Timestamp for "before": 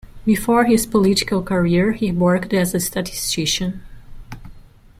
0.25-0.63